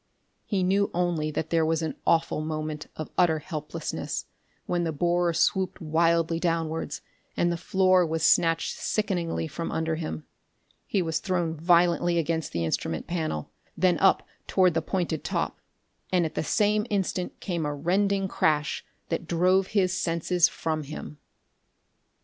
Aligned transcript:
He 0.47 0.63
knew 0.63 0.89
only 0.95 1.29
that 1.29 1.51
there 1.51 1.63
was 1.63 1.83
an 1.83 1.93
awful 2.07 2.41
moment 2.41 2.87
of 2.95 3.11
utter 3.19 3.37
helplessness, 3.37 4.25
when 4.65 4.83
the 4.83 4.91
borer 4.91 5.31
swooped 5.31 5.79
wildly 5.79 6.39
downwards, 6.39 7.01
and 7.37 7.51
the 7.51 7.55
floor 7.55 8.03
was 8.03 8.23
snatched 8.23 8.79
sickeningly 8.79 9.47
from 9.47 9.71
under 9.71 9.97
him. 9.97 10.23
He 10.87 11.03
was 11.03 11.19
thrown 11.19 11.53
violently 11.53 12.17
against 12.17 12.51
the 12.51 12.65
instrument 12.65 13.05
panel; 13.05 13.51
then 13.77 13.99
up 13.99 14.25
toward 14.47 14.73
the 14.73 14.81
pointed 14.81 15.23
top; 15.23 15.61
and 16.11 16.25
at 16.25 16.33
the 16.33 16.43
same 16.43 16.87
instant 16.89 17.39
came 17.39 17.63
a 17.63 17.75
rending 17.75 18.27
crash 18.27 18.83
that 19.09 19.27
drove 19.27 19.67
his 19.67 19.95
senses 19.95 20.49
from 20.49 20.81
him.... 20.81 21.19